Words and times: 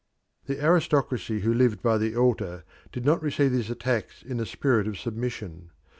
The 0.47 0.59
aristocracy 0.63 1.41
who 1.41 1.53
lived 1.53 1.83
by 1.83 1.99
the 1.99 2.15
altar 2.15 2.63
did 2.91 3.05
not 3.05 3.21
receive 3.21 3.51
these 3.51 3.69
attacks 3.69 4.23
in 4.23 4.39
a 4.39 4.47
spirit 4.47 4.87
of 4.87 4.97
submission. 4.97 5.69